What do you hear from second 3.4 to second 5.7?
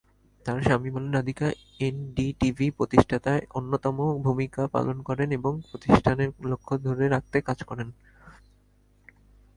অন্যতম ভূমিকা পালন করেন এবং